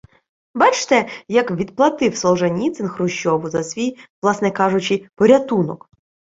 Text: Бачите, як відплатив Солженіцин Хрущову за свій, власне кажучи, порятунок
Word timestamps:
Бачите, 0.53 1.09
як 1.27 1.51
відплатив 1.51 2.17
Солженіцин 2.17 2.87
Хрущову 2.89 3.49
за 3.49 3.63
свій, 3.63 3.97
власне 4.21 4.51
кажучи, 4.51 5.09
порятунок 5.15 5.89